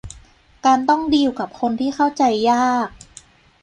[0.65, 2.89] การต้องดีลกับคนที่เข้าใจยาก